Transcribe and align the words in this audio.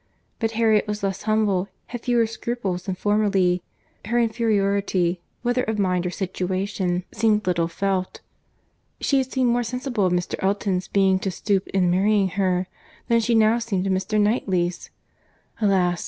—But 0.39 0.53
Harriet 0.53 0.87
was 0.87 1.03
less 1.03 1.21
humble, 1.21 1.67
had 1.85 2.01
fewer 2.01 2.25
scruples 2.25 2.85
than 2.87 2.95
formerly.—Her 2.95 4.17
inferiority, 4.19 5.21
whether 5.43 5.61
of 5.61 5.77
mind 5.77 6.07
or 6.07 6.09
situation, 6.09 7.03
seemed 7.11 7.45
little 7.45 7.67
felt.—She 7.67 9.19
had 9.19 9.31
seemed 9.31 9.51
more 9.51 9.61
sensible 9.61 10.07
of 10.07 10.13
Mr. 10.13 10.41
Elton's 10.43 10.87
being 10.87 11.19
to 11.19 11.29
stoop 11.29 11.67
in 11.67 11.91
marrying 11.91 12.29
her, 12.29 12.65
than 13.09 13.19
she 13.19 13.35
now 13.35 13.59
seemed 13.59 13.85
of 13.85 13.93
Mr. 13.93 14.19
Knightley's.—Alas! 14.19 15.99